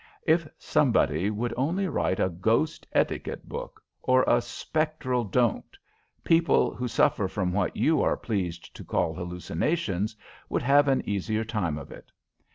If 0.23 0.47
somebody 0.57 1.29
would 1.29 1.53
only 1.55 1.87
write 1.87 2.19
a 2.19 2.27
ghost 2.29 2.87
etiquette 2.91 3.47
book, 3.47 3.83
or 4.01 4.23
a 4.23 4.41
'Spectral 4.41 5.23
Don't,' 5.25 5.77
people 6.23 6.73
who 6.73 6.87
suffer 6.87 7.27
from 7.27 7.53
what 7.53 7.77
you 7.77 8.01
are 8.01 8.17
pleased 8.17 8.75
to 8.77 8.83
call 8.83 9.13
hallucinations 9.13 10.15
would 10.49 10.63
have 10.63 10.87
an 10.87 11.07
easier 11.07 11.43
time 11.43 11.77
of 11.77 11.91
it. 11.91 12.11